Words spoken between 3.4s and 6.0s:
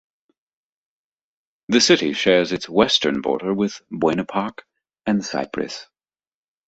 with Buena Park and Cypress.